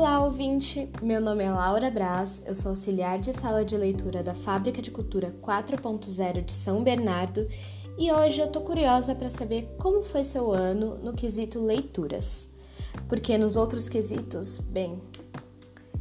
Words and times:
Olá, 0.00 0.24
ouvinte! 0.24 0.88
Meu 1.02 1.20
nome 1.20 1.44
é 1.44 1.50
Laura 1.52 1.90
Braz, 1.90 2.42
eu 2.46 2.54
sou 2.54 2.70
auxiliar 2.70 3.18
de 3.18 3.34
sala 3.34 3.62
de 3.66 3.76
leitura 3.76 4.22
da 4.22 4.34
Fábrica 4.34 4.80
de 4.80 4.90
Cultura 4.90 5.36
4.0 5.42 6.42
de 6.42 6.52
São 6.52 6.82
Bernardo 6.82 7.46
e 7.98 8.10
hoje 8.10 8.40
eu 8.40 8.50
tô 8.50 8.62
curiosa 8.62 9.14
para 9.14 9.28
saber 9.28 9.68
como 9.78 10.02
foi 10.02 10.24
seu 10.24 10.52
ano 10.52 10.96
no 11.04 11.12
quesito 11.12 11.60
leituras. 11.60 12.50
Porque 13.10 13.36
nos 13.36 13.56
outros 13.56 13.90
quesitos, 13.90 14.56
bem, 14.56 15.02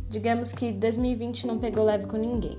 digamos 0.08 0.54
que 0.54 0.72
2020 0.72 1.46
não 1.46 1.60
pegou 1.60 1.84
leve 1.84 2.06
com 2.06 2.16
ninguém. 2.16 2.58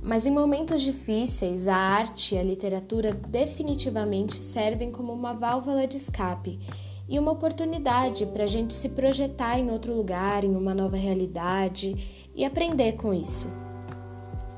Mas 0.00 0.24
em 0.24 0.30
momentos 0.30 0.82
difíceis, 0.82 1.66
a 1.66 1.74
arte 1.74 2.36
e 2.36 2.38
a 2.38 2.44
literatura 2.44 3.12
definitivamente 3.12 4.36
servem 4.36 4.92
como 4.92 5.12
uma 5.12 5.32
válvula 5.32 5.84
de 5.88 5.96
escape 5.96 6.60
e 7.08 7.18
uma 7.18 7.32
oportunidade 7.32 8.26
para 8.26 8.44
a 8.44 8.46
gente 8.46 8.72
se 8.72 8.90
projetar 8.90 9.58
em 9.58 9.70
outro 9.70 9.94
lugar, 9.94 10.44
em 10.44 10.54
uma 10.54 10.74
nova 10.74 10.96
realidade 10.96 12.28
e 12.34 12.44
aprender 12.44 12.92
com 12.92 13.12
isso. 13.12 13.50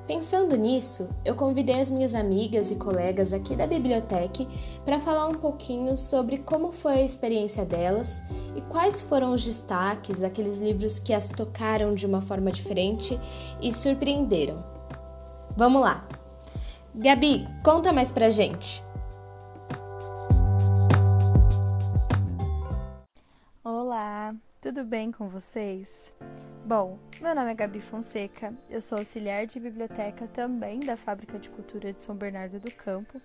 Pensando 0.06 0.56
nisso, 0.56 1.08
eu 1.24 1.34
convidei 1.34 1.80
as 1.80 1.90
minhas 1.90 2.14
amigas 2.14 2.70
e 2.70 2.76
colegas 2.76 3.32
aqui 3.32 3.56
da 3.56 3.66
biblioteca 3.66 4.46
para 4.84 5.00
falar 5.00 5.26
um 5.26 5.34
pouquinho 5.34 5.96
sobre 5.96 6.38
como 6.38 6.70
foi 6.70 6.98
a 6.98 7.02
experiência 7.02 7.64
delas 7.64 8.22
e 8.54 8.60
quais 8.62 9.00
foram 9.00 9.34
os 9.34 9.44
destaques 9.44 10.20
daqueles 10.20 10.58
livros 10.58 11.00
que 11.00 11.12
as 11.12 11.28
tocaram 11.30 11.92
de 11.92 12.06
uma 12.06 12.20
forma 12.20 12.52
diferente 12.52 13.18
e 13.60 13.72
surpreenderam. 13.72 14.62
Vamos 15.56 15.82
lá! 15.82 16.06
Gabi, 16.94 17.46
conta 17.64 17.92
mais 17.92 18.10
pra 18.10 18.30
gente! 18.30 18.85
Olá, 23.98 24.36
tudo 24.60 24.84
bem 24.84 25.10
com 25.10 25.26
vocês? 25.30 26.12
Bom, 26.66 26.98
meu 27.18 27.34
nome 27.34 27.50
é 27.50 27.54
Gabi 27.54 27.80
Fonseca, 27.80 28.52
eu 28.68 28.82
sou 28.82 28.98
auxiliar 28.98 29.46
de 29.46 29.58
biblioteca 29.58 30.26
também 30.34 30.80
da 30.80 30.98
Fábrica 30.98 31.38
de 31.38 31.48
Cultura 31.48 31.94
de 31.94 32.02
São 32.02 32.14
Bernardo 32.14 32.60
do 32.60 32.70
Campo 32.72 33.18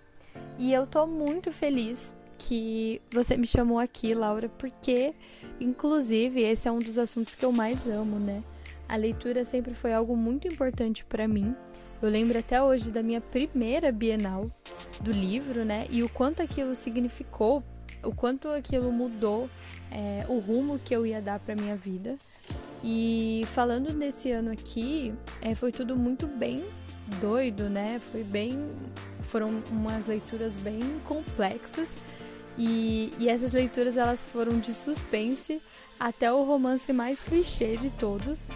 e 0.58 0.72
eu 0.72 0.86
tô 0.86 1.06
muito 1.06 1.52
feliz 1.52 2.14
que 2.38 3.02
você 3.12 3.36
me 3.36 3.46
chamou 3.46 3.78
aqui, 3.78 4.14
Laura, 4.14 4.48
porque, 4.48 5.14
inclusive, 5.60 6.40
esse 6.40 6.66
é 6.66 6.72
um 6.72 6.78
dos 6.78 6.96
assuntos 6.96 7.34
que 7.34 7.44
eu 7.44 7.52
mais 7.52 7.86
amo, 7.86 8.18
né? 8.18 8.42
A 8.88 8.96
leitura 8.96 9.44
sempre 9.44 9.74
foi 9.74 9.92
algo 9.92 10.16
muito 10.16 10.48
importante 10.48 11.04
para 11.04 11.28
mim. 11.28 11.54
Eu 12.00 12.08
lembro 12.08 12.38
até 12.38 12.62
hoje 12.62 12.90
da 12.90 13.02
minha 13.02 13.20
primeira 13.20 13.92
Bienal 13.92 14.46
do 15.02 15.12
livro, 15.12 15.66
né? 15.66 15.86
E 15.90 16.02
o 16.02 16.08
quanto 16.08 16.40
aquilo 16.40 16.74
significou, 16.74 17.62
o 18.02 18.14
quanto 18.14 18.48
aquilo 18.48 18.90
mudou 18.90 19.48
é, 19.90 20.24
o 20.28 20.38
rumo 20.38 20.78
que 20.78 20.94
eu 20.94 21.06
ia 21.06 21.20
dar 21.20 21.38
para 21.38 21.54
minha 21.54 21.76
vida. 21.76 22.16
E 22.82 23.44
falando 23.48 23.92
desse 23.92 24.30
ano 24.32 24.50
aqui, 24.50 25.14
é, 25.40 25.54
foi 25.54 25.70
tudo 25.70 25.96
muito 25.96 26.26
bem 26.26 26.64
doido, 27.20 27.68
né? 27.68 27.98
Foi 28.00 28.24
bem. 28.24 28.70
Foram 29.20 29.62
umas 29.70 30.06
leituras 30.06 30.56
bem 30.56 30.80
complexas. 31.04 31.96
E, 32.58 33.12
e 33.18 33.28
essas 33.28 33.52
leituras 33.52 33.96
elas 33.96 34.24
foram 34.24 34.58
de 34.58 34.74
suspense 34.74 35.62
até 35.98 36.30
o 36.32 36.42
romance 36.44 36.92
mais 36.92 37.20
clichê 37.20 37.76
de 37.76 37.90
todos. 37.90 38.48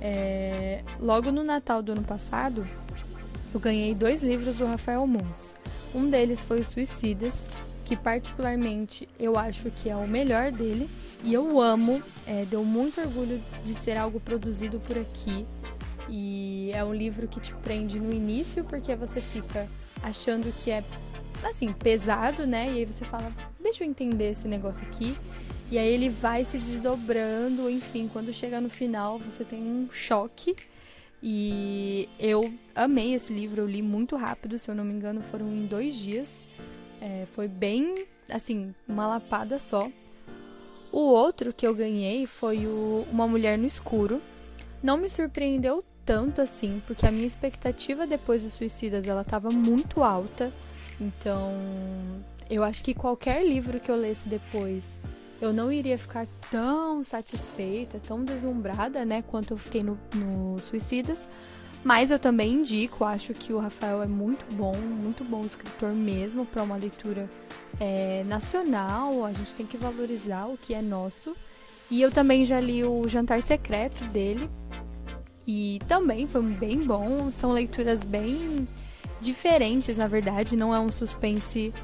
É, 0.00 0.82
logo 1.00 1.30
no 1.30 1.44
Natal 1.44 1.82
do 1.82 1.92
ano 1.92 2.04
passado, 2.04 2.66
eu 3.52 3.60
ganhei 3.60 3.94
dois 3.94 4.22
livros 4.22 4.56
do 4.56 4.64
Rafael 4.64 5.06
Montes. 5.06 5.54
Um 5.94 6.08
deles 6.08 6.42
foi 6.42 6.62
Suicidas, 6.62 7.50
que 7.84 7.96
particularmente 7.96 9.08
eu 9.18 9.38
acho 9.38 9.70
que 9.70 9.88
é 9.90 9.96
o 9.96 10.06
melhor 10.06 10.50
dele 10.52 10.88
e 11.24 11.32
eu 11.32 11.60
amo, 11.60 12.02
é, 12.26 12.44
deu 12.44 12.64
muito 12.64 13.00
orgulho 13.00 13.42
de 13.64 13.74
ser 13.74 13.96
algo 13.96 14.20
produzido 14.20 14.80
por 14.80 14.98
aqui 14.98 15.46
e 16.08 16.70
é 16.72 16.84
um 16.84 16.94
livro 16.94 17.28
que 17.28 17.40
te 17.40 17.54
prende 17.54 17.98
no 17.98 18.12
início 18.12 18.64
porque 18.64 18.94
você 18.94 19.20
fica 19.20 19.68
achando 20.02 20.52
que 20.62 20.70
é 20.70 20.84
assim 21.44 21.72
pesado, 21.72 22.46
né? 22.46 22.68
E 22.70 22.78
aí 22.78 22.84
você 22.84 23.04
fala, 23.04 23.32
deixa 23.60 23.84
eu 23.84 23.88
entender 23.88 24.32
esse 24.32 24.46
negócio 24.48 24.86
aqui. 24.86 25.16
E 25.70 25.78
aí 25.78 25.88
ele 25.88 26.08
vai 26.08 26.44
se 26.44 26.58
desdobrando, 26.58 27.70
enfim, 27.70 28.08
quando 28.12 28.32
chega 28.32 28.60
no 28.60 28.68
final 28.68 29.18
você 29.18 29.44
tem 29.44 29.60
um 29.60 29.88
choque. 29.90 30.54
E 31.22 32.08
eu 32.18 32.52
amei 32.74 33.14
esse 33.14 33.32
livro, 33.32 33.62
eu 33.62 33.66
li 33.66 33.80
muito 33.80 34.16
rápido, 34.16 34.58
se 34.58 34.68
eu 34.68 34.74
não 34.74 34.84
me 34.84 34.92
engano, 34.92 35.22
foram 35.22 35.46
em 35.46 35.66
dois 35.66 35.94
dias. 35.94 36.44
É, 37.02 37.26
foi 37.34 37.48
bem, 37.48 38.06
assim, 38.30 38.72
uma 38.86 39.08
lapada 39.08 39.58
só. 39.58 39.90
O 40.92 41.00
outro 41.00 41.52
que 41.52 41.66
eu 41.66 41.74
ganhei 41.74 42.26
foi 42.28 42.64
o 42.64 43.04
Uma 43.10 43.26
Mulher 43.26 43.58
no 43.58 43.66
Escuro. 43.66 44.22
Não 44.80 44.96
me 44.96 45.10
surpreendeu 45.10 45.82
tanto 46.06 46.40
assim, 46.40 46.80
porque 46.86 47.04
a 47.04 47.10
minha 47.10 47.26
expectativa 47.26 48.06
depois 48.06 48.44
dos 48.44 48.52
Suicidas 48.52 49.08
ela 49.08 49.22
estava 49.22 49.50
muito 49.50 50.04
alta. 50.04 50.52
Então, 51.00 51.52
eu 52.48 52.62
acho 52.62 52.84
que 52.84 52.94
qualquer 52.94 53.44
livro 53.44 53.80
que 53.80 53.90
eu 53.90 53.96
lesse 53.96 54.28
depois, 54.28 54.96
eu 55.40 55.52
não 55.52 55.72
iria 55.72 55.98
ficar 55.98 56.28
tão 56.52 57.02
satisfeita, 57.02 57.98
tão 57.98 58.22
deslumbrada, 58.22 59.04
né, 59.04 59.22
quanto 59.22 59.54
eu 59.54 59.56
fiquei 59.56 59.82
no, 59.82 59.98
no 60.14 60.56
Suicidas. 60.60 61.28
Mas 61.84 62.12
eu 62.12 62.18
também 62.18 62.54
indico, 62.54 63.04
acho 63.04 63.34
que 63.34 63.52
o 63.52 63.58
Rafael 63.58 64.02
é 64.02 64.06
muito 64.06 64.44
bom, 64.54 64.76
muito 64.76 65.24
bom 65.24 65.40
escritor 65.44 65.90
mesmo 65.90 66.46
para 66.46 66.62
uma 66.62 66.76
leitura 66.76 67.28
é, 67.80 68.22
nacional. 68.24 69.24
A 69.24 69.32
gente 69.32 69.54
tem 69.54 69.66
que 69.66 69.76
valorizar 69.76 70.46
o 70.46 70.56
que 70.56 70.74
é 70.74 70.80
nosso. 70.80 71.36
E 71.90 72.00
eu 72.00 72.10
também 72.10 72.44
já 72.44 72.60
li 72.60 72.84
o 72.84 73.08
Jantar 73.08 73.42
Secreto 73.42 74.04
dele. 74.06 74.48
E 75.46 75.80
também 75.88 76.26
foi 76.28 76.42
bem 76.42 76.84
bom. 76.84 77.30
São 77.32 77.50
leituras 77.50 78.04
bem 78.04 78.68
diferentes, 79.20 79.98
na 79.98 80.06
verdade. 80.06 80.56
Não 80.56 80.72
é 80.72 80.78
um 80.78 80.90
suspense, 80.90 81.74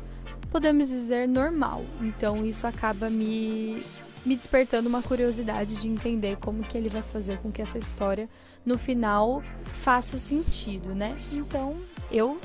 podemos 0.48 0.88
dizer, 0.88 1.26
normal. 1.26 1.84
Então 2.00 2.47
isso 2.47 2.69
acaba 2.69 3.10
me 3.10 3.82
me 4.28 4.37
despertando 4.37 4.91
uma 4.91 5.03
curiosidade 5.03 5.77
de 5.77 5.89
entender 5.89 6.37
como 6.37 6.62
que 6.62 6.77
ele 6.77 6.91
vai 6.91 7.00
fazer 7.00 7.39
com 7.39 7.50
que 7.50 7.62
essa 7.62 7.78
história 7.78 8.28
no 8.65 8.77
final 8.77 9.43
faça 9.65 10.19
sentido, 10.19 10.94
né? 10.94 11.19
Então, 11.33 11.78
eu 12.12 12.39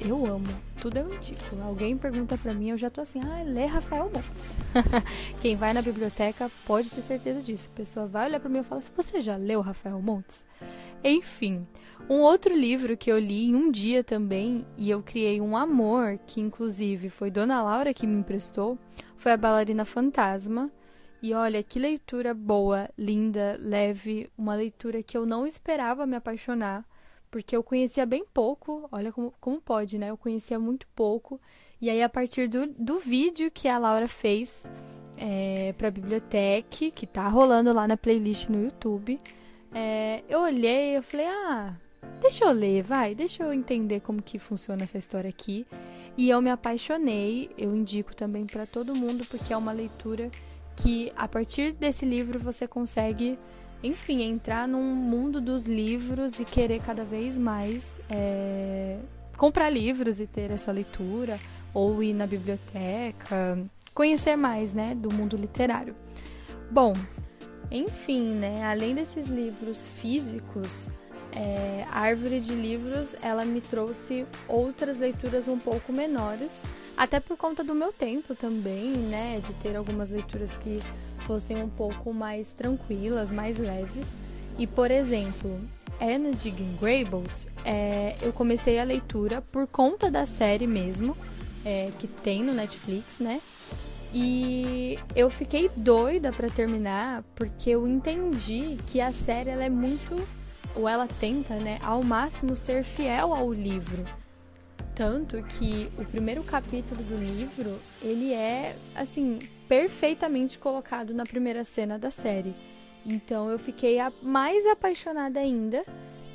eu 0.00 0.26
amo, 0.26 0.46
tudo 0.80 0.96
eu 0.96 1.12
indico. 1.12 1.60
Alguém 1.60 1.96
pergunta 1.96 2.36
para 2.36 2.54
mim, 2.54 2.70
eu 2.70 2.76
já 2.76 2.90
tô 2.90 3.00
assim, 3.00 3.20
ah, 3.20 3.42
lê 3.44 3.66
Rafael 3.66 4.10
Montes. 4.12 4.58
Quem 5.40 5.56
vai 5.56 5.72
na 5.72 5.82
biblioteca 5.82 6.50
pode 6.66 6.90
ter 6.90 7.02
certeza 7.02 7.40
disso. 7.40 7.68
A 7.72 7.76
pessoa 7.76 8.06
vai 8.06 8.26
olhar 8.28 8.40
para 8.40 8.48
mim 8.48 8.58
e 8.58 8.62
fala 8.62 8.80
assim, 8.80 8.92
você 8.96 9.20
já 9.20 9.36
leu 9.36 9.60
Rafael 9.60 10.00
Montes? 10.00 10.44
Enfim, 11.02 11.66
um 12.08 12.20
outro 12.20 12.54
livro 12.54 12.96
que 12.96 13.10
eu 13.10 13.18
li 13.18 13.46
em 13.46 13.54
um 13.54 13.70
dia 13.70 14.02
também 14.02 14.66
e 14.76 14.90
eu 14.90 15.02
criei 15.02 15.40
um 15.40 15.56
amor, 15.56 16.18
que 16.26 16.40
inclusive 16.40 17.08
foi 17.10 17.30
Dona 17.30 17.62
Laura 17.62 17.94
que 17.94 18.06
me 18.06 18.18
emprestou, 18.18 18.78
foi 19.16 19.32
A 19.32 19.36
Bailarina 19.36 19.84
Fantasma, 19.84 20.70
e 21.20 21.34
olha, 21.34 21.62
que 21.62 21.78
leitura 21.78 22.32
boa, 22.32 22.88
linda, 22.96 23.56
leve, 23.60 24.30
uma 24.38 24.54
leitura 24.54 25.02
que 25.02 25.16
eu 25.16 25.26
não 25.26 25.46
esperava 25.46 26.06
me 26.06 26.16
apaixonar, 26.16 26.84
porque 27.30 27.56
eu 27.56 27.62
conhecia 27.62 28.06
bem 28.06 28.24
pouco, 28.32 28.88
olha 28.92 29.12
como, 29.12 29.34
como 29.40 29.60
pode, 29.60 29.98
né? 29.98 30.10
Eu 30.10 30.16
conhecia 30.16 30.58
muito 30.58 30.86
pouco. 30.94 31.40
E 31.80 31.90
aí, 31.90 32.02
a 32.02 32.08
partir 32.08 32.48
do, 32.48 32.66
do 32.68 32.98
vídeo 32.98 33.50
que 33.50 33.68
a 33.68 33.78
Laura 33.78 34.08
fez 34.08 34.68
é, 35.16 35.74
para 35.76 35.88
a 35.88 35.90
biblioteca, 35.90 36.90
que 36.90 37.06
tá 37.06 37.28
rolando 37.28 37.72
lá 37.72 37.86
na 37.86 37.96
playlist 37.96 38.48
no 38.48 38.62
YouTube, 38.62 39.20
é, 39.74 40.22
eu 40.28 40.40
olhei 40.40 40.96
e 40.96 41.02
falei, 41.02 41.26
ah, 41.26 41.74
deixa 42.20 42.44
eu 42.44 42.52
ler, 42.52 42.82
vai, 42.82 43.14
deixa 43.14 43.42
eu 43.42 43.52
entender 43.52 44.00
como 44.00 44.22
que 44.22 44.38
funciona 44.38 44.84
essa 44.84 44.98
história 44.98 45.28
aqui. 45.28 45.66
E 46.16 46.30
eu 46.30 46.40
me 46.40 46.50
apaixonei, 46.50 47.50
eu 47.56 47.74
indico 47.74 48.14
também 48.14 48.46
para 48.46 48.66
todo 48.66 48.94
mundo, 48.94 49.24
porque 49.26 49.52
é 49.52 49.56
uma 49.56 49.72
leitura 49.72 50.30
que 50.82 51.12
a 51.16 51.26
partir 51.26 51.74
desse 51.74 52.04
livro 52.04 52.38
você 52.38 52.66
consegue, 52.66 53.38
enfim, 53.82 54.22
entrar 54.22 54.68
num 54.68 54.94
mundo 54.94 55.40
dos 55.40 55.66
livros 55.66 56.38
e 56.38 56.44
querer 56.44 56.80
cada 56.80 57.04
vez 57.04 57.36
mais 57.36 58.00
é, 58.08 58.98
comprar 59.36 59.70
livros 59.70 60.20
e 60.20 60.26
ter 60.26 60.50
essa 60.50 60.70
leitura, 60.70 61.38
ou 61.74 62.02
ir 62.02 62.12
na 62.12 62.26
biblioteca, 62.26 63.58
conhecer 63.92 64.36
mais, 64.36 64.72
né, 64.72 64.94
do 64.94 65.12
mundo 65.12 65.36
literário. 65.36 65.94
Bom, 66.70 66.92
enfim, 67.70 68.30
né, 68.34 68.64
além 68.64 68.94
desses 68.94 69.26
livros 69.26 69.84
físicos, 69.84 70.88
é, 71.32 71.84
a 71.90 72.00
árvore 72.00 72.40
de 72.40 72.54
livros 72.54 73.16
ela 73.20 73.44
me 73.44 73.60
trouxe 73.60 74.26
outras 74.46 74.96
leituras 74.96 75.48
um 75.48 75.58
pouco 75.58 75.92
menores, 75.92 76.62
até 76.98 77.20
por 77.20 77.36
conta 77.36 77.62
do 77.62 77.74
meu 77.74 77.92
tempo 77.92 78.34
também, 78.34 78.90
né, 78.90 79.40
de 79.40 79.54
ter 79.54 79.76
algumas 79.76 80.08
leituras 80.08 80.56
que 80.56 80.82
fossem 81.20 81.62
um 81.62 81.68
pouco 81.68 82.12
mais 82.12 82.52
tranquilas, 82.52 83.32
mais 83.32 83.58
leves. 83.58 84.18
E 84.58 84.66
por 84.66 84.90
exemplo, 84.90 85.60
Anna 86.00 86.32
Diggin 86.32 86.76
Grables, 86.80 87.46
é, 87.64 88.16
eu 88.20 88.32
comecei 88.32 88.80
a 88.80 88.84
leitura 88.84 89.40
por 89.40 89.68
conta 89.68 90.10
da 90.10 90.26
série 90.26 90.66
mesmo, 90.66 91.16
é, 91.64 91.92
que 92.00 92.08
tem 92.08 92.42
no 92.42 92.52
Netflix, 92.52 93.20
né? 93.20 93.40
E 94.12 94.98
eu 95.14 95.30
fiquei 95.30 95.70
doida 95.76 96.32
para 96.32 96.48
terminar 96.48 97.22
porque 97.36 97.70
eu 97.70 97.86
entendi 97.86 98.76
que 98.86 99.00
a 99.00 99.12
série 99.12 99.50
ela 99.50 99.64
é 99.64 99.70
muito 99.70 100.16
ou 100.74 100.88
ela 100.88 101.06
tenta, 101.06 101.54
né, 101.56 101.78
ao 101.82 102.02
máximo 102.02 102.56
ser 102.56 102.82
fiel 102.82 103.32
ao 103.32 103.52
livro. 103.52 104.04
Tanto 104.98 105.40
que 105.44 105.92
o 105.96 106.04
primeiro 106.04 106.42
capítulo 106.42 107.00
do 107.04 107.16
livro, 107.16 107.78
ele 108.02 108.32
é 108.32 108.74
assim, 108.96 109.38
perfeitamente 109.68 110.58
colocado 110.58 111.14
na 111.14 111.24
primeira 111.24 111.64
cena 111.64 111.96
da 111.96 112.10
série. 112.10 112.52
Então 113.06 113.48
eu 113.48 113.60
fiquei 113.60 113.98
mais 114.20 114.66
apaixonada 114.66 115.38
ainda 115.38 115.84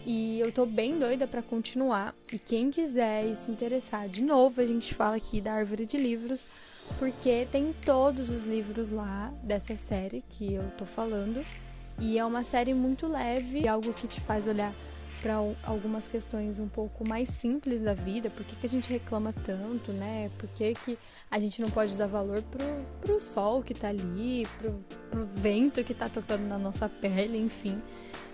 e 0.06 0.40
eu 0.40 0.50
tô 0.50 0.66
bem 0.66 0.98
doida 0.98 1.28
para 1.28 1.42
continuar. 1.42 2.16
E 2.32 2.40
quem 2.40 2.72
quiser 2.72 3.26
e 3.26 3.36
se 3.36 3.52
interessar, 3.52 4.08
de 4.08 4.24
novo, 4.24 4.62
a 4.62 4.66
gente 4.66 4.96
fala 4.96 5.18
aqui 5.18 5.42
da 5.42 5.52
Árvore 5.52 5.86
de 5.86 5.98
Livros, 5.98 6.48
porque 6.98 7.46
tem 7.52 7.76
todos 7.86 8.30
os 8.30 8.46
livros 8.46 8.90
lá 8.90 9.34
dessa 9.44 9.76
série 9.76 10.24
que 10.30 10.54
eu 10.54 10.64
tô 10.78 10.86
falando. 10.86 11.46
E 12.00 12.18
é 12.18 12.24
uma 12.24 12.44
série 12.44 12.74
muito 12.74 13.08
leve, 13.08 13.68
algo 13.68 13.92
que 13.92 14.08
te 14.08 14.22
faz 14.22 14.48
olhar 14.48 14.74
para 15.24 15.36
algumas 15.64 16.06
questões 16.06 16.60
um 16.60 16.68
pouco 16.68 17.08
mais 17.08 17.30
simples 17.30 17.82
da 17.82 17.94
vida, 17.94 18.30
por 18.30 18.46
que, 18.46 18.58
que 18.58 18.66
a 18.66 18.70
gente 18.70 18.90
reclama 18.90 19.32
tanto, 19.32 19.94
né? 19.94 20.28
Por 20.38 20.50
que, 20.50 20.74
que 20.74 21.00
a 21.32 21.40
gente 21.40 21.62
não 21.62 21.72
pode 21.72 21.96
dar 21.96 22.08
valor 22.08 22.42
pro, 22.42 22.66
pro 23.00 23.22
sol 23.22 23.64
que 23.64 23.74
tá 23.74 23.88
ali, 23.88 24.46
pro, 24.60 24.84
pro 25.10 25.26
vento 25.34 25.82
que 25.82 25.94
tá 25.94 26.10
tocando 26.10 26.46
na 26.46 26.60
nossa 26.60 26.90
pele, 26.90 27.38
enfim. 27.38 27.82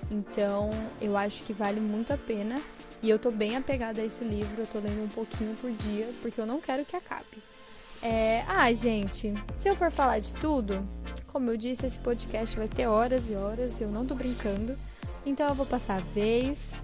Então, 0.09 0.71
eu 0.99 1.15
acho 1.15 1.43
que 1.43 1.53
vale 1.53 1.79
muito 1.79 2.11
a 2.11 2.17
pena. 2.17 2.55
E 3.03 3.09
eu 3.09 3.19
tô 3.19 3.29
bem 3.29 3.55
apegada 3.55 4.01
a 4.01 4.05
esse 4.05 4.23
livro, 4.23 4.63
eu 4.63 4.67
tô 4.67 4.79
lendo 4.79 5.03
um 5.03 5.09
pouquinho 5.09 5.55
por 5.57 5.71
dia, 5.71 6.09
porque 6.23 6.41
eu 6.41 6.45
não 6.47 6.59
quero 6.59 6.83
que 6.83 6.95
acabe. 6.95 7.37
É... 8.01 8.43
Ah, 8.47 8.73
gente, 8.73 9.31
se 9.59 9.69
eu 9.69 9.75
for 9.75 9.91
falar 9.91 10.19
de 10.19 10.33
tudo, 10.33 10.83
como 11.27 11.51
eu 11.51 11.55
disse, 11.55 11.85
esse 11.85 11.99
podcast 11.99 12.57
vai 12.57 12.67
ter 12.67 12.87
horas 12.87 13.29
e 13.29 13.35
horas, 13.35 13.79
eu 13.79 13.89
não 13.89 14.07
tô 14.07 14.15
brincando. 14.15 14.75
Então 15.25 15.47
eu 15.47 15.55
vou 15.55 15.65
passar 15.65 15.97
a 15.97 16.03
vez. 16.13 16.83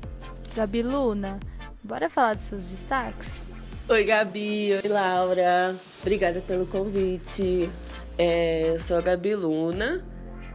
Gabi 0.56 0.82
Luna, 0.82 1.40
bora 1.84 2.10
falar 2.10 2.36
dos 2.36 2.46
seus 2.46 2.70
destaques? 2.70 3.48
Oi, 3.88 4.04
Gabi. 4.04 4.74
Oi, 4.74 4.90
Laura. 4.90 5.76
Obrigada 6.02 6.42
pelo 6.42 6.66
convite. 6.66 7.70
É, 8.18 8.70
eu 8.70 8.80
sou 8.80 8.98
a 8.98 9.02
Gabi 9.02 9.36
Luna. 9.36 10.04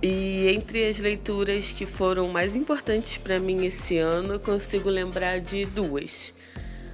E 0.02 0.48
entre 0.48 0.88
as 0.88 0.98
leituras 0.98 1.72
que 1.72 1.84
foram 1.84 2.26
mais 2.28 2.56
importantes 2.56 3.18
para 3.18 3.38
mim 3.38 3.66
esse 3.66 3.98
ano, 3.98 4.34
eu 4.34 4.40
consigo 4.40 4.88
lembrar 4.88 5.40
de 5.40 5.66
duas. 5.66 6.32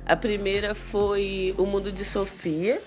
A 0.05 0.17
primeira 0.17 0.75
foi 0.75 1.55
O 1.57 1.65
Mundo 1.65 1.93
de 1.93 2.05
Sofia, 2.05 2.81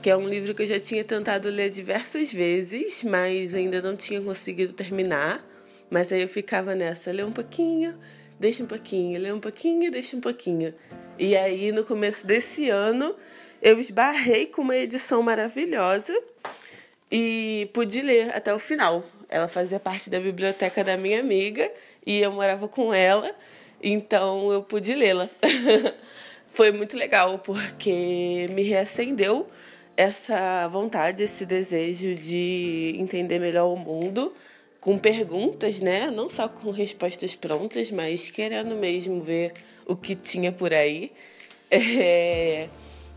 que 0.00 0.08
é 0.08 0.16
um 0.16 0.28
livro 0.28 0.54
que 0.54 0.62
eu 0.62 0.66
já 0.66 0.78
tinha 0.78 1.02
tentado 1.02 1.48
ler 1.48 1.70
diversas 1.70 2.32
vezes, 2.32 3.02
mas 3.02 3.54
ainda 3.54 3.82
não 3.82 3.96
tinha 3.96 4.20
conseguido 4.20 4.72
terminar. 4.72 5.44
Mas 5.90 6.12
aí 6.12 6.22
eu 6.22 6.28
ficava 6.28 6.74
nessa, 6.74 7.10
lê 7.10 7.22
um 7.22 7.32
pouquinho, 7.32 7.98
deixa 8.38 8.62
um 8.62 8.66
pouquinho, 8.66 9.20
lê 9.20 9.32
um 9.32 9.40
pouquinho, 9.40 9.90
deixa 9.90 10.16
um 10.16 10.20
pouquinho. 10.20 10.74
E 11.18 11.36
aí 11.36 11.72
no 11.72 11.84
começo 11.84 12.26
desse 12.26 12.68
ano 12.68 13.14
eu 13.60 13.78
esbarrei 13.80 14.46
com 14.46 14.62
uma 14.62 14.76
edição 14.76 15.22
maravilhosa 15.22 16.12
e 17.10 17.68
pude 17.72 18.02
ler 18.02 18.34
até 18.34 18.54
o 18.54 18.58
final. 18.58 19.04
Ela 19.28 19.48
fazia 19.48 19.80
parte 19.80 20.08
da 20.10 20.20
biblioteca 20.20 20.84
da 20.84 20.96
minha 20.96 21.20
amiga 21.20 21.70
e 22.06 22.20
eu 22.20 22.30
morava 22.32 22.68
com 22.68 22.92
ela, 22.94 23.34
então 23.82 24.52
eu 24.52 24.62
pude 24.62 24.94
lê-la. 24.94 25.28
Foi 26.52 26.72
muito 26.72 26.96
legal 26.96 27.38
porque 27.38 28.46
me 28.50 28.62
reacendeu 28.62 29.48
essa 29.96 30.68
vontade, 30.68 31.22
esse 31.22 31.44
desejo 31.44 32.14
de 32.14 32.94
entender 32.98 33.38
melhor 33.38 33.72
o 33.72 33.76
mundo 33.76 34.32
com 34.80 34.98
perguntas, 34.98 35.80
né? 35.80 36.10
Não 36.10 36.28
só 36.28 36.48
com 36.48 36.70
respostas 36.70 37.34
prontas, 37.34 37.90
mas 37.90 38.30
querendo 38.30 38.76
mesmo 38.76 39.20
ver 39.20 39.52
o 39.86 39.96
que 39.96 40.14
tinha 40.14 40.52
por 40.52 40.72
aí. 40.72 41.12
É... 41.70 42.68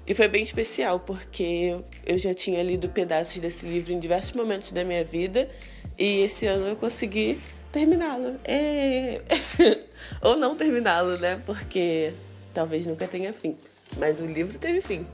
E 0.08 0.16
foi 0.16 0.28
bem 0.28 0.44
especial, 0.44 1.00
porque 1.00 1.76
eu 2.06 2.18
já 2.18 2.34
tinha 2.34 2.64
lido 2.64 2.90
pedaços 2.90 3.38
desse 3.38 3.66
livro 3.66 3.94
em 3.94 4.00
diversos 4.00 4.34
momentos 4.34 4.72
da 4.72 4.84
minha 4.84 5.04
vida 5.04 5.50
e 5.98 6.22
esse 6.22 6.48
ano 6.48 6.68
eu 6.68 6.76
consegui 6.76 7.40
terminá-lo. 7.72 8.36
É... 8.44 9.22
Ou 10.22 10.36
não 10.36 10.56
terminá-lo, 10.56 11.18
né? 11.18 11.42
Porque 11.46 12.14
talvez 12.52 12.88
nunca 12.88 13.08
tenha 13.08 13.32
fim. 13.32 13.56
Mas 13.98 14.20
o 14.20 14.26
livro 14.26 14.58
teve 14.58 14.82
fim. 14.82 15.06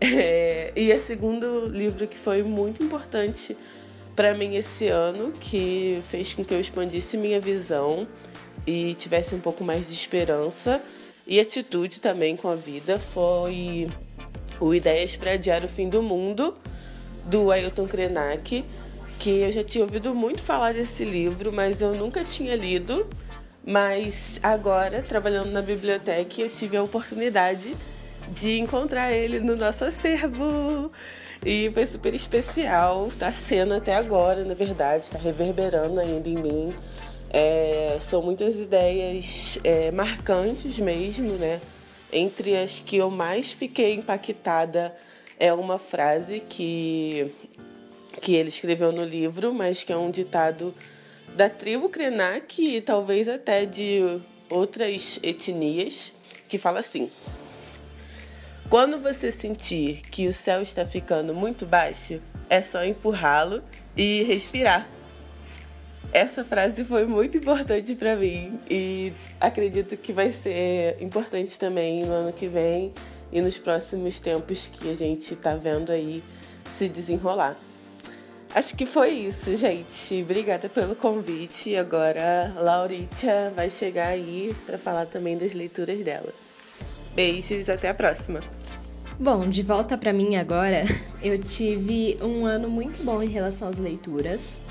É... 0.00 0.72
E 0.76 0.92
o 0.92 0.98
segundo 0.98 1.66
livro 1.66 2.06
que 2.06 2.18
foi 2.18 2.42
muito 2.42 2.82
importante 2.82 3.56
para 4.18 4.34
mim 4.34 4.56
esse 4.56 4.88
ano, 4.88 5.30
que 5.30 6.02
fez 6.10 6.34
com 6.34 6.44
que 6.44 6.52
eu 6.52 6.60
expandisse 6.60 7.16
minha 7.16 7.38
visão 7.40 8.04
e 8.66 8.96
tivesse 8.96 9.32
um 9.32 9.38
pouco 9.38 9.62
mais 9.62 9.86
de 9.86 9.94
esperança 9.94 10.82
e 11.24 11.38
atitude 11.38 12.00
também 12.00 12.36
com 12.36 12.48
a 12.48 12.56
vida, 12.56 12.98
foi 12.98 13.86
o 14.58 14.74
Ideias 14.74 15.14
para 15.14 15.34
Adiar 15.34 15.64
o 15.64 15.68
Fim 15.68 15.88
do 15.88 16.02
Mundo, 16.02 16.56
do 17.26 17.52
Ailton 17.52 17.86
Krenak, 17.86 18.64
que 19.20 19.30
eu 19.30 19.52
já 19.52 19.62
tinha 19.62 19.84
ouvido 19.84 20.12
muito 20.16 20.42
falar 20.42 20.74
desse 20.74 21.04
livro, 21.04 21.52
mas 21.52 21.80
eu 21.80 21.94
nunca 21.94 22.24
tinha 22.24 22.56
lido. 22.56 23.06
Mas 23.64 24.40
agora, 24.42 25.00
trabalhando 25.00 25.52
na 25.52 25.62
biblioteca, 25.62 26.42
eu 26.42 26.50
tive 26.50 26.76
a 26.76 26.82
oportunidade 26.82 27.72
de 28.32 28.58
encontrar 28.58 29.12
ele 29.12 29.38
no 29.38 29.54
nosso 29.54 29.84
acervo. 29.84 30.90
E 31.44 31.70
foi 31.70 31.86
super 31.86 32.14
especial, 32.14 33.10
tá 33.18 33.30
sendo 33.32 33.74
até 33.74 33.94
agora, 33.94 34.44
na 34.44 34.54
verdade, 34.54 35.08
tá 35.08 35.18
reverberando 35.18 36.00
ainda 36.00 36.28
em 36.28 36.34
mim. 36.34 36.74
É, 37.30 37.96
são 38.00 38.22
muitas 38.22 38.58
ideias 38.58 39.58
é, 39.62 39.90
marcantes 39.90 40.78
mesmo, 40.78 41.32
né? 41.32 41.60
Entre 42.12 42.56
as 42.56 42.80
que 42.80 42.96
eu 42.96 43.10
mais 43.10 43.52
fiquei 43.52 43.94
impactada 43.94 44.96
é 45.38 45.52
uma 45.52 45.78
frase 45.78 46.40
que, 46.40 47.30
que 48.20 48.34
ele 48.34 48.48
escreveu 48.48 48.90
no 48.90 49.04
livro, 49.04 49.54
mas 49.54 49.84
que 49.84 49.92
é 49.92 49.96
um 49.96 50.10
ditado 50.10 50.74
da 51.36 51.48
tribo 51.48 51.88
Krenak 51.88 52.60
e 52.60 52.80
talvez 52.80 53.28
até 53.28 53.64
de 53.64 54.20
outras 54.50 55.20
etnias, 55.22 56.12
que 56.48 56.58
fala 56.58 56.80
assim: 56.80 57.10
quando 58.68 58.98
você 58.98 59.32
sentir 59.32 60.02
que 60.10 60.28
o 60.28 60.32
céu 60.32 60.60
está 60.60 60.84
ficando 60.84 61.32
muito 61.32 61.64
baixo, 61.64 62.20
é 62.50 62.60
só 62.60 62.84
empurrá-lo 62.84 63.62
e 63.96 64.22
respirar. 64.24 64.86
Essa 66.12 66.44
frase 66.44 66.84
foi 66.84 67.06
muito 67.06 67.36
importante 67.36 67.94
para 67.94 68.16
mim 68.16 68.58
e 68.70 69.12
acredito 69.40 69.96
que 69.96 70.12
vai 70.12 70.32
ser 70.32 70.96
importante 71.00 71.58
também 71.58 72.04
no 72.04 72.12
ano 72.12 72.32
que 72.32 72.46
vem 72.46 72.92
e 73.30 73.40
nos 73.40 73.58
próximos 73.58 74.20
tempos 74.20 74.68
que 74.72 74.90
a 74.90 74.94
gente 74.94 75.34
está 75.34 75.54
vendo 75.54 75.92
aí 75.92 76.22
se 76.78 76.88
desenrolar. 76.88 77.56
Acho 78.54 78.74
que 78.74 78.86
foi 78.86 79.10
isso, 79.10 79.54
gente. 79.56 80.22
Obrigada 80.22 80.68
pelo 80.70 80.96
convite. 80.96 81.76
Agora, 81.76 82.54
Lauritia 82.56 83.52
vai 83.54 83.70
chegar 83.70 84.08
aí 84.08 84.54
para 84.64 84.78
falar 84.78 85.06
também 85.06 85.36
das 85.36 85.52
leituras 85.52 86.02
dela. 86.02 86.32
Beijos, 87.18 87.68
até 87.68 87.88
a 87.88 87.94
próxima. 87.94 88.38
Bom, 89.18 89.48
de 89.48 89.60
volta 89.60 89.98
para 89.98 90.12
mim 90.12 90.36
agora, 90.36 90.84
eu 91.20 91.36
tive 91.36 92.16
um 92.22 92.46
ano 92.46 92.70
muito 92.70 93.02
bom 93.02 93.20
em 93.20 93.28
relação 93.28 93.66
às 93.66 93.76
leituras. 93.76 94.62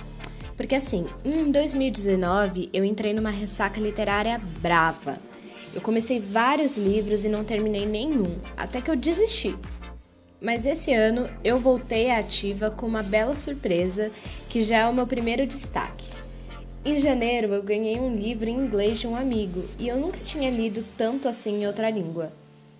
Porque 0.56 0.74
assim, 0.74 1.06
em 1.26 1.52
2019 1.52 2.70
eu 2.72 2.86
entrei 2.86 3.14
numa 3.14 3.32
ressaca 3.32 3.82
literária 3.82 4.40
brava. 4.62 5.18
Eu 5.76 5.82
comecei 5.82 6.22
vários 6.22 6.78
livros 6.78 7.26
e 7.26 7.28
não 7.28 7.44
terminei 7.44 7.86
nenhum, 7.86 8.38
até 8.56 8.80
que 8.80 8.90
eu 8.90 8.96
desisti. 8.96 9.54
Mas 10.40 10.66
esse 10.66 10.94
ano 10.94 11.30
eu 11.44 11.60
voltei 11.60 12.12
à 12.12 12.20
ativa 12.20 12.72
com 12.72 12.86
uma 12.86 13.04
bela 13.04 13.36
surpresa, 13.36 14.10
que 14.48 14.62
já 14.62 14.78
é 14.78 14.88
o 14.88 14.94
meu 14.94 15.06
primeiro 15.06 15.46
destaque. 15.46 16.17
Em 16.88 16.98
janeiro 16.98 17.54
eu 17.54 17.62
ganhei 17.62 18.00
um 18.00 18.16
livro 18.16 18.48
em 18.48 18.56
inglês 18.56 19.02
de 19.02 19.08
um 19.08 19.14
amigo 19.14 19.62
e 19.78 19.90
eu 19.90 19.98
nunca 19.98 20.22
tinha 20.22 20.50
lido 20.50 20.86
tanto 20.96 21.28
assim 21.28 21.62
em 21.62 21.68
outra 21.68 21.90
língua. 21.90 22.32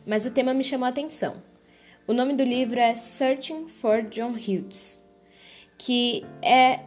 Mas 0.06 0.26
o 0.26 0.32
tema 0.32 0.54
me 0.54 0.64
chamou 0.64 0.86
a 0.86 0.90
atenção. 0.90 1.44
O 2.08 2.14
nome 2.14 2.34
do 2.34 2.42
livro 2.42 2.80
é 2.80 2.96
Searching 2.96 3.68
for 3.68 4.04
John 4.04 4.32
Hughes, 4.32 5.04
que 5.78 6.26
é 6.42 6.80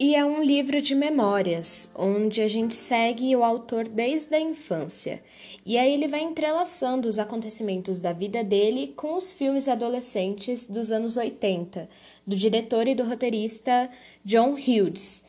e 0.00 0.16
é 0.16 0.24
um 0.24 0.42
livro 0.42 0.82
de 0.82 0.94
memórias, 0.94 1.88
onde 1.94 2.40
a 2.40 2.48
gente 2.48 2.74
segue 2.74 3.34
o 3.36 3.44
autor 3.44 3.86
desde 3.86 4.34
a 4.34 4.40
infância. 4.40 5.22
E 5.64 5.78
aí 5.78 5.94
ele 5.94 6.08
vai 6.08 6.20
entrelaçando 6.20 7.08
os 7.08 7.16
acontecimentos 7.16 8.00
da 8.00 8.12
vida 8.12 8.42
dele 8.42 8.92
com 8.96 9.14
os 9.14 9.32
filmes 9.32 9.68
adolescentes 9.68 10.66
dos 10.66 10.90
anos 10.90 11.16
80, 11.16 11.88
do 12.26 12.34
diretor 12.34 12.88
e 12.88 12.94
do 12.94 13.04
roteirista 13.04 13.88
John 14.24 14.54
Hughes, 14.54 15.24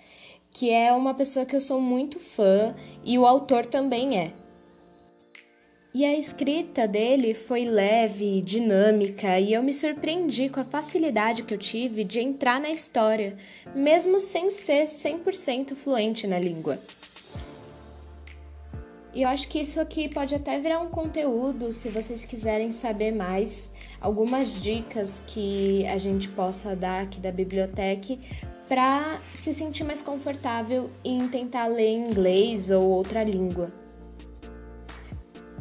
que 0.51 0.72
é 0.72 0.91
uma 0.94 1.13
pessoa 1.13 1.46
que 1.46 1.56
eu 1.56 1.62
sou 1.62 1.79
muito 1.79 2.20
fã 2.20 2.75
e 3.03 3.18
o 3.18 3.25
autor 3.25 3.65
também 3.65 4.18
é. 4.18 4.34
E 5.91 6.06
a 6.06 6.15
escrita 6.15 6.88
dele 6.88 7.34
foi 7.34 7.65
leve, 7.65 8.41
dinâmica, 8.44 9.39
e 9.39 9.53
eu 9.53 9.63
me 9.63 9.74
surpreendi 9.74 10.48
com 10.48 10.60
a 10.60 10.63
facilidade 10.63 11.41
que 11.41 11.53
eu 11.53 11.58
tive 11.58 12.03
de 12.03 12.20
entrar 12.20 12.62
na 12.62 12.70
história, 12.70 13.36
mesmo 13.74 14.20
sem 14.20 14.51
ser 14.51 14.86
100% 14.86 15.75
fluente 15.75 16.27
na 16.27 16.38
língua. 16.38 16.77
E 19.15 19.24
eu 19.24 19.29
acho 19.29 19.48
que 19.48 19.60
isso 19.60 19.82
aqui 19.82 20.08
pode 20.08 20.36
até 20.36 20.60
virar 20.60 20.79
um 20.79 20.89
conteúdo 20.89 21.74
se 21.74 21.89
vocês 21.89 22.24
quiserem 22.24 22.72
saber 22.72 23.12
mais, 23.12 23.72
algumas 24.00 24.53
dicas 24.62 25.24
que 25.25 25.86
a 25.88 25.98
gente 25.98 26.29
possa 26.29 26.75
dar 26.75 27.01
aqui 27.01 27.20
da 27.20 27.32
biblioteca 27.32 28.15
para 28.70 29.20
se 29.34 29.54
sentir 29.54 29.84
mais 29.84 30.02
confortável 30.02 30.92
em 31.04 31.28
tentar 31.28 31.66
ler 31.66 31.92
inglês 31.92 32.70
ou 32.70 32.88
outra 32.88 33.24
língua. 33.24 33.72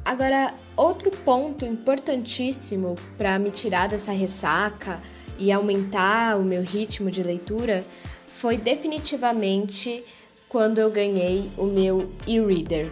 Agora, 0.04 0.54
outro 0.76 1.10
ponto 1.10 1.64
importantíssimo 1.66 2.94
para 3.16 3.38
me 3.38 3.50
tirar 3.50 3.88
dessa 3.88 4.12
ressaca 4.12 5.00
e 5.38 5.50
aumentar 5.50 6.38
o 6.38 6.44
meu 6.44 6.62
ritmo 6.62 7.10
de 7.10 7.22
leitura 7.22 7.84
foi 8.26 8.56
definitivamente 8.56 10.04
quando 10.48 10.78
eu 10.78 10.90
ganhei 10.90 11.50
o 11.56 11.64
meu 11.64 12.12
e-reader. 12.26 12.90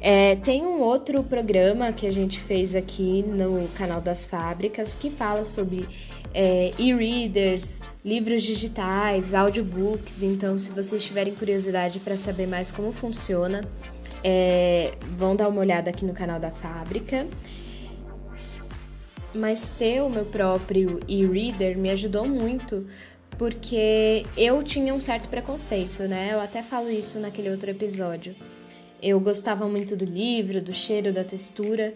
É, 0.00 0.36
tem 0.36 0.64
um 0.64 0.80
outro 0.80 1.24
programa 1.24 1.92
que 1.92 2.06
a 2.06 2.12
gente 2.12 2.38
fez 2.40 2.74
aqui 2.74 3.22
no 3.22 3.68
canal 3.76 4.00
das 4.00 4.24
fábricas 4.24 4.94
que 4.94 5.10
fala 5.10 5.42
sobre 5.42 5.88
é, 6.32 6.72
e-readers, 6.78 7.80
livros 8.04 8.42
digitais, 8.42 9.34
audiobooks. 9.34 10.22
Então, 10.22 10.56
se 10.56 10.70
vocês 10.70 11.04
tiverem 11.04 11.34
curiosidade 11.34 11.98
para 11.98 12.16
saber 12.16 12.46
mais 12.46 12.70
como 12.70 12.92
funciona, 12.92 13.62
é, 14.22 14.92
vão 15.16 15.34
dar 15.34 15.48
uma 15.48 15.60
olhada 15.60 15.90
aqui 15.90 16.04
no 16.04 16.12
canal 16.12 16.38
da 16.38 16.50
fábrica. 16.50 17.26
Mas 19.34 19.70
ter 19.70 20.00
o 20.00 20.08
meu 20.08 20.24
próprio 20.24 21.00
e-reader 21.08 21.76
me 21.76 21.90
ajudou 21.90 22.26
muito 22.26 22.86
porque 23.36 24.24
eu 24.36 24.62
tinha 24.62 24.92
um 24.94 25.00
certo 25.00 25.28
preconceito, 25.28 26.02
né? 26.04 26.30
Eu 26.32 26.40
até 26.40 26.62
falo 26.62 26.90
isso 26.90 27.20
naquele 27.20 27.50
outro 27.50 27.70
episódio. 27.70 28.34
Eu 29.02 29.20
gostava 29.20 29.68
muito 29.68 29.96
do 29.96 30.04
livro, 30.04 30.60
do 30.60 30.72
cheiro, 30.72 31.12
da 31.12 31.22
textura, 31.22 31.94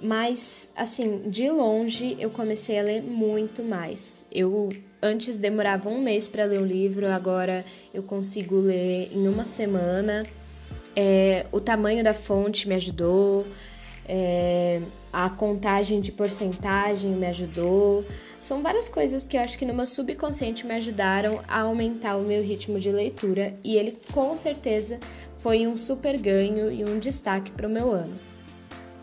mas 0.00 0.70
assim, 0.76 1.22
de 1.30 1.48
longe 1.48 2.16
eu 2.18 2.30
comecei 2.30 2.78
a 2.78 2.82
ler 2.82 3.02
muito 3.02 3.62
mais. 3.62 4.26
Eu 4.30 4.70
antes 5.00 5.36
demorava 5.36 5.88
um 5.88 6.00
mês 6.00 6.28
para 6.28 6.44
ler 6.44 6.60
um 6.60 6.66
livro, 6.66 7.06
agora 7.06 7.64
eu 7.92 8.02
consigo 8.02 8.56
ler 8.60 9.10
em 9.12 9.26
uma 9.28 9.44
semana. 9.44 10.24
É, 10.94 11.46
o 11.50 11.60
tamanho 11.60 12.04
da 12.04 12.12
fonte 12.12 12.68
me 12.68 12.74
ajudou, 12.74 13.46
é, 14.06 14.80
a 15.12 15.28
contagem 15.30 16.00
de 16.00 16.10
porcentagem 16.10 17.12
me 17.12 17.26
ajudou. 17.26 18.04
São 18.38 18.62
várias 18.62 18.88
coisas 18.88 19.26
que 19.26 19.36
eu 19.36 19.40
acho 19.40 19.58
que 19.58 19.66
no 19.66 19.74
meu 19.74 19.86
subconsciente 19.86 20.66
me 20.66 20.74
ajudaram 20.74 21.40
a 21.46 21.60
aumentar 21.60 22.16
o 22.16 22.24
meu 22.24 22.42
ritmo 22.42 22.80
de 22.80 22.90
leitura 22.90 23.54
e 23.62 23.76
ele 23.76 23.98
com 24.12 24.34
certeza 24.34 24.98
foi 25.38 25.66
um 25.66 25.76
super 25.76 26.18
ganho 26.18 26.72
e 26.72 26.84
um 26.84 26.98
destaque 26.98 27.50
para 27.50 27.66
o 27.66 27.70
meu 27.70 27.90
ano. 27.90 28.16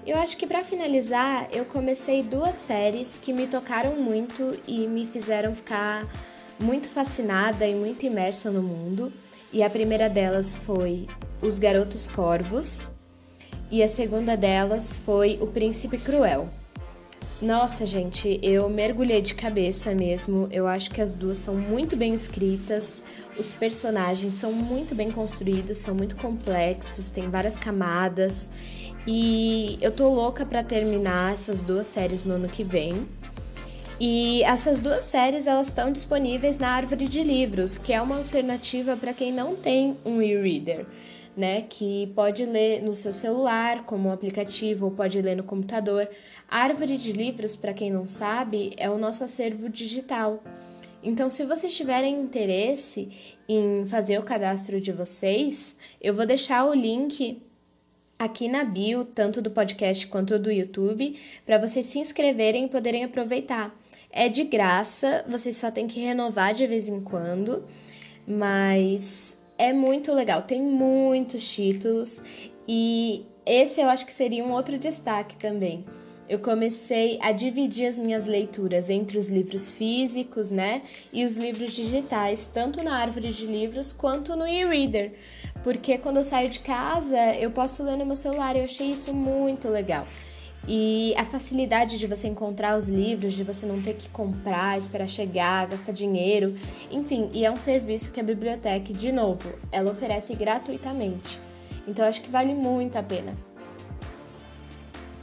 Eu 0.06 0.18
acho 0.18 0.38
que 0.38 0.48
para 0.48 0.64
finalizar, 0.64 1.48
eu 1.52 1.66
comecei 1.66 2.24
duas 2.24 2.56
séries 2.56 3.20
que 3.22 3.32
me 3.32 3.46
tocaram 3.46 3.96
muito 3.96 4.58
e 4.68 4.88
me 4.88 5.06
fizeram 5.06 5.54
ficar 5.54 6.08
muito 6.60 6.88
fascinada 6.88 7.68
e 7.68 7.76
muito 7.76 8.06
imersa 8.06 8.50
no 8.50 8.64
mundo. 8.64 9.14
E 9.52 9.62
a 9.62 9.70
primeira 9.70 10.10
delas 10.10 10.56
foi 10.56 11.08
Os 11.42 11.60
Garotos 11.60 12.08
Corvos, 12.08 12.92
e 13.72 13.84
a 13.84 13.88
segunda 13.88 14.36
delas 14.36 14.98
foi 14.98 15.38
O 15.42 15.48
Príncipe 15.48 15.98
Cruel. 15.98 16.50
Nossa, 17.42 17.86
gente, 17.86 18.38
eu 18.44 18.70
mergulhei 18.70 19.22
de 19.22 19.34
cabeça 19.34 19.96
mesmo. 19.96 20.50
Eu 20.52 20.68
acho 20.68 20.92
que 20.92 21.00
as 21.00 21.16
duas 21.16 21.38
são 21.38 21.56
muito 21.56 21.96
bem 21.96 22.14
escritas, 22.14 23.02
os 23.38 23.54
personagens 23.54 24.34
são 24.34 24.52
muito 24.52 24.94
bem 24.94 25.10
construídos, 25.10 25.78
são 25.78 25.96
muito 25.96 26.18
complexos, 26.18 27.10
tem 27.10 27.30
várias 27.30 27.56
camadas. 27.56 28.52
E 29.08 29.78
eu 29.82 29.92
tô 29.92 30.10
louca 30.10 30.46
para 30.46 30.64
terminar 30.64 31.32
essas 31.32 31.62
duas 31.62 31.88
séries 31.88 32.26
no 32.26 32.34
ano 32.34 32.50
que 32.50 32.64
vem. 32.64 33.08
E 34.00 34.44
essas 34.44 34.80
duas 34.80 35.04
séries 35.04 35.48
elas 35.48 35.68
estão 35.68 35.92
disponíveis 35.92 36.58
na 36.58 36.70
Árvore 36.70 37.08
de 37.08 37.24
Livros, 37.24 37.78
que 37.78 37.94
é 37.94 38.02
uma 38.02 38.18
alternativa 38.18 38.98
para 38.98 39.14
quem 39.14 39.32
não 39.32 39.56
tem 39.56 39.98
um 40.06 40.22
e-reader, 40.22 40.86
né? 41.40 41.62
Que 41.62 42.12
pode 42.14 42.46
ler 42.46 42.84
no 42.84 42.96
seu 42.96 43.14
celular 43.14 43.86
como 43.86 44.10
um 44.10 44.12
aplicativo 44.12 44.86
ou 44.88 44.92
pode 44.92 45.22
ler 45.22 45.36
no 45.36 45.44
computador. 45.44 46.08
A 46.48 46.60
Árvore 46.60 46.98
de 46.98 47.14
Livros, 47.14 47.56
para 47.56 47.74
quem 47.74 47.90
não 47.90 48.06
sabe, 48.06 48.74
é 48.78 48.90
o 48.90 48.98
nosso 48.98 49.24
acervo 49.24 49.70
digital. 49.70 50.44
Então, 51.02 51.30
se 51.30 51.46
vocês 51.46 51.76
tiverem 51.76 52.20
interesse 52.20 53.10
em 53.48 53.86
fazer 53.86 54.20
o 54.20 54.24
cadastro 54.24 54.82
de 54.82 54.92
vocês, 54.92 55.78
eu 56.02 56.14
vou 56.14 56.26
deixar 56.26 56.66
o 56.66 56.74
link 56.74 57.42
aqui 58.18 58.50
na 58.50 58.66
bio, 58.66 59.06
tanto 59.06 59.42
do 59.42 59.50
podcast 59.50 60.06
quanto 60.08 60.38
do 60.38 60.52
YouTube, 60.52 61.18
para 61.46 61.58
vocês 61.58 61.86
se 61.86 62.00
inscreverem 62.00 62.66
e 62.66 62.70
poderem 62.70 63.06
aproveitar. 63.06 63.74
É 64.12 64.28
de 64.28 64.44
graça, 64.44 65.24
vocês 65.26 65.56
só 65.56 65.72
tem 65.72 65.88
que 65.88 66.02
renovar 66.02 66.54
de 66.54 66.68
vez 66.68 66.90
em 66.90 67.00
quando, 67.00 67.64
mas 68.28 69.39
é 69.60 69.72
muito 69.72 70.12
legal, 70.12 70.42
tem 70.42 70.60
muitos 70.62 71.48
títulos 71.48 72.24
e 72.68 73.24
esse 73.46 73.80
eu 73.80 73.90
acho 73.90 74.06
que 74.06 74.12
seria 74.12 74.44
um 74.44 74.52
outro 74.52 74.80
destaque 74.80 75.36
também. 75.36 75.86
Eu 76.28 76.40
comecei 76.40 77.18
a 77.22 77.32
dividir 77.32 77.88
as 77.88 77.98
minhas 77.98 78.28
leituras 78.28 78.90
entre 78.90 79.18
os 79.18 79.30
livros 79.30 79.70
físicos, 79.70 80.52
né, 80.52 80.84
e 81.12 81.26
os 81.26 81.36
livros 81.36 81.72
digitais, 81.74 82.48
tanto 82.52 82.84
na 82.84 82.96
árvore 82.96 83.34
de 83.34 83.48
livros 83.48 83.92
quanto 83.92 84.36
no 84.36 84.48
e-reader 84.48 85.12
porque 85.64 85.98
quando 85.98 86.18
eu 86.18 86.24
saio 86.24 86.50
de 86.50 86.60
casa 86.60 87.18
eu 87.36 87.52
posso 87.52 87.84
ler 87.84 87.98
no 87.98 88.06
meu 88.06 88.16
celular. 88.16 88.56
Eu 88.56 88.66
achei 88.66 88.92
isso 88.92 89.14
muito 89.14 89.68
legal. 89.68 90.08
E 90.68 91.16
a 91.18 91.26
facilidade 91.26 91.98
de 91.98 92.06
você 92.06 92.28
encontrar 92.28 92.78
os 92.78 92.88
livros, 92.88 93.34
de 93.34 93.44
você 93.44 93.66
não 93.66 93.82
ter 93.82 93.96
que 93.96 94.10
comprar, 94.10 94.78
esperar 94.78 95.08
chegar, 95.08 95.68
gastar 95.68 95.92
dinheiro, 95.92 96.54
enfim, 96.92 97.30
e 97.34 97.44
é 97.44 97.52
um 97.52 97.58
serviço 97.58 98.12
que 98.12 98.20
a 98.20 98.24
biblioteca, 98.24 98.94
de 98.94 99.12
novo, 99.12 99.54
ela 99.72 99.92
oferece 99.92 100.36
gratuitamente. 100.36 101.40
Então 101.88 102.06
acho 102.06 102.22
que 102.22 102.30
vale 102.30 102.54
muito 102.54 102.98
a 102.98 103.04
pena. 103.04 103.36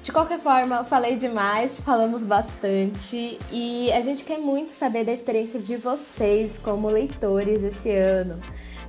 De 0.07 0.13
qualquer 0.13 0.39
forma, 0.39 0.85
falei 0.85 1.17
demais, 1.17 1.81
falamos 1.81 2.25
bastante 2.25 3.41
e 3.51 3.91
a 3.93 4.01
gente 4.01 4.23
quer 4.23 4.39
muito 4.39 4.71
saber 4.71 5.05
da 5.05 5.11
experiência 5.13 5.59
de 5.59 5.77
vocês 5.77 6.59
como 6.59 6.89
leitores 6.89 7.65
esse 7.65 7.91
ano. 7.91 8.41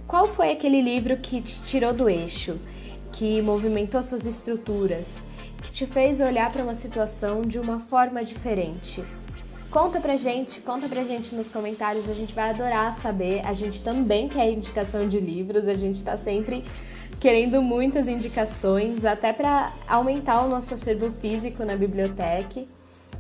Qual 0.08 0.28
foi 0.28 0.52
aquele 0.52 0.80
livro 0.80 1.18
que 1.18 1.42
te 1.42 1.60
tirou 1.64 1.92
do 1.92 2.08
eixo, 2.08 2.60
que 3.12 3.42
movimentou 3.42 4.04
suas 4.04 4.28
estruturas, 4.28 5.26
que 5.62 5.72
te 5.72 5.86
fez 5.86 6.20
olhar 6.20 6.52
para 6.52 6.64
uma 6.64 6.76
situação 6.76 7.42
de 7.42 7.60
uma 7.60 7.80
forma 7.80 8.24
diferente? 8.24 9.04
Conta 9.70 10.00
pra 10.00 10.16
gente, 10.16 10.62
conta 10.62 10.88
pra 10.88 11.04
gente 11.04 11.36
nos 11.36 11.50
comentários, 11.50 12.10
a 12.10 12.14
gente 12.14 12.34
vai 12.34 12.50
adorar 12.50 12.94
saber. 12.94 13.46
A 13.46 13.54
gente 13.54 13.82
também 13.82 14.30
quer 14.30 14.50
indicação 14.50 15.08
de 15.08 15.20
livros, 15.20 15.68
a 15.68 15.74
gente 15.74 16.04
tá 16.04 16.16
sempre 16.16 16.64
querendo 17.20 17.62
muitas 17.62 18.08
indicações, 18.08 19.04
até 19.04 19.34
para 19.34 19.74
aumentar 19.88 20.44
o 20.44 20.50
nosso 20.50 20.74
acervo 20.74 21.12
físico 21.12 21.66
na 21.66 21.76
biblioteca. 21.76 22.64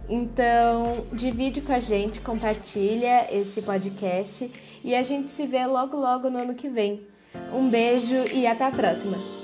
Então, 0.09 1.05
divide 1.11 1.61
com 1.61 1.73
a 1.73 1.79
gente, 1.79 2.21
compartilha 2.21 3.27
esse 3.31 3.61
podcast 3.61 4.49
e 4.83 4.95
a 4.95 5.03
gente 5.03 5.31
se 5.31 5.45
vê 5.45 5.65
logo 5.65 5.97
logo 5.97 6.29
no 6.29 6.39
ano 6.39 6.53
que 6.53 6.69
vem. 6.69 7.05
Um 7.53 7.69
beijo 7.69 8.15
e 8.33 8.47
até 8.47 8.65
a 8.65 8.71
próxima! 8.71 9.36